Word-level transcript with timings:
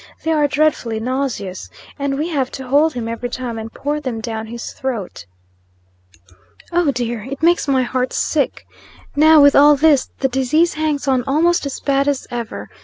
They 0.23 0.31
are 0.31 0.47
dreadfully 0.47 0.99
nauseous; 0.99 1.69
and 1.99 2.17
we 2.17 2.29
have 2.29 2.49
to 2.53 2.67
hold 2.67 2.93
him, 2.95 3.07
every 3.07 3.29
time, 3.29 3.59
and 3.59 3.71
pour 3.71 3.99
them 3.99 4.19
down 4.19 4.47
his 4.47 4.71
throat. 4.73 5.27
Oh, 6.71 6.89
dear! 6.89 7.21
It 7.21 7.43
makes 7.43 7.67
my 7.67 7.83
heart 7.83 8.11
sick. 8.11 8.65
Now, 9.15 9.39
with 9.43 9.53
all 9.55 9.75
this, 9.75 10.09
the 10.17 10.27
disease 10.27 10.73
hangs 10.73 11.07
on 11.07 11.23
almost 11.27 11.67
as 11.67 11.79
bad 11.79 12.07
as 12.07 12.25
ever. 12.31 12.71